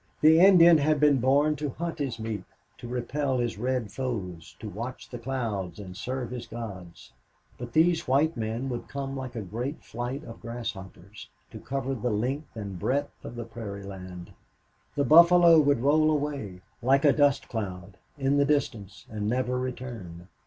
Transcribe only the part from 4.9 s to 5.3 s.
the